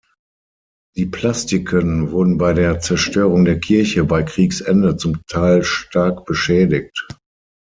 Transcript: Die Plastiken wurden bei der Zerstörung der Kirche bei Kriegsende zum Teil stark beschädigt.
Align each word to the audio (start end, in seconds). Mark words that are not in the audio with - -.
Die 0.95 1.05
Plastiken 1.05 2.09
wurden 2.09 2.39
bei 2.39 2.53
der 2.53 2.79
Zerstörung 2.79 3.45
der 3.45 3.59
Kirche 3.59 4.03
bei 4.03 4.23
Kriegsende 4.23 4.97
zum 4.97 5.21
Teil 5.27 5.63
stark 5.63 6.25
beschädigt. 6.25 7.05